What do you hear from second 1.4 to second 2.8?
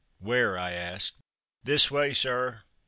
"This way, Sir!"